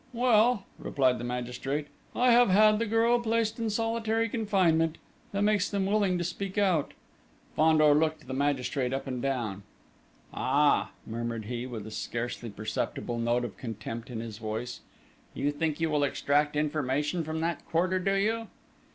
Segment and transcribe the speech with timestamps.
[0.13, 4.97] "Well," replied the magistrate, "I have had the girl placed in solitary confinement
[5.31, 6.95] that makes them willing to speak out!...."
[7.55, 9.61] Fandor looked the magistrate up and down.
[10.33, 14.79] "Ah!" murmured he, with a scarcely perceptible note of contempt in his voice:
[15.35, 18.47] "You think you will extract information from that quarter, do you?"